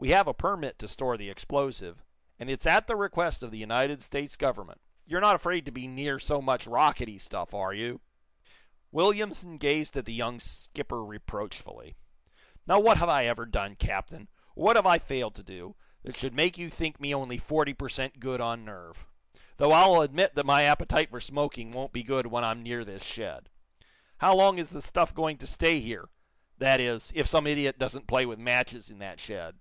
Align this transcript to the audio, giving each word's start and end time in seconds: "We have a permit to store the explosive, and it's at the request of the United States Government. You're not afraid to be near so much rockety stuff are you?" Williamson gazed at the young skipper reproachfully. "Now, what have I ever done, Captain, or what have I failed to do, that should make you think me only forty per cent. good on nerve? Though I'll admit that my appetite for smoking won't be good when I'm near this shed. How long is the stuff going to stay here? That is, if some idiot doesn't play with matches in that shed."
"We 0.00 0.10
have 0.10 0.28
a 0.28 0.32
permit 0.32 0.78
to 0.78 0.86
store 0.86 1.16
the 1.16 1.28
explosive, 1.28 2.04
and 2.38 2.48
it's 2.48 2.66
at 2.66 2.86
the 2.86 2.94
request 2.94 3.42
of 3.42 3.50
the 3.50 3.58
United 3.58 4.00
States 4.00 4.36
Government. 4.36 4.80
You're 5.04 5.20
not 5.20 5.34
afraid 5.34 5.64
to 5.64 5.72
be 5.72 5.88
near 5.88 6.20
so 6.20 6.40
much 6.40 6.68
rockety 6.68 7.20
stuff 7.20 7.52
are 7.52 7.74
you?" 7.74 8.00
Williamson 8.92 9.56
gazed 9.58 9.96
at 9.96 10.04
the 10.04 10.12
young 10.12 10.38
skipper 10.38 11.04
reproachfully. 11.04 11.96
"Now, 12.64 12.78
what 12.78 12.98
have 12.98 13.08
I 13.08 13.26
ever 13.26 13.44
done, 13.44 13.74
Captain, 13.74 14.28
or 14.54 14.66
what 14.66 14.76
have 14.76 14.86
I 14.86 15.00
failed 15.00 15.34
to 15.34 15.42
do, 15.42 15.74
that 16.04 16.16
should 16.16 16.32
make 16.32 16.56
you 16.56 16.70
think 16.70 17.00
me 17.00 17.12
only 17.12 17.36
forty 17.38 17.74
per 17.74 17.88
cent. 17.88 18.20
good 18.20 18.40
on 18.40 18.64
nerve? 18.64 19.04
Though 19.56 19.72
I'll 19.72 20.02
admit 20.02 20.36
that 20.36 20.46
my 20.46 20.62
appetite 20.62 21.10
for 21.10 21.20
smoking 21.20 21.72
won't 21.72 21.92
be 21.92 22.04
good 22.04 22.28
when 22.28 22.44
I'm 22.44 22.62
near 22.62 22.84
this 22.84 23.02
shed. 23.02 23.48
How 24.18 24.32
long 24.36 24.58
is 24.58 24.70
the 24.70 24.80
stuff 24.80 25.12
going 25.12 25.38
to 25.38 25.46
stay 25.48 25.80
here? 25.80 26.08
That 26.58 26.78
is, 26.78 27.10
if 27.16 27.26
some 27.26 27.48
idiot 27.48 27.80
doesn't 27.80 28.06
play 28.06 28.26
with 28.26 28.38
matches 28.38 28.90
in 28.90 29.00
that 29.00 29.18
shed." 29.18 29.58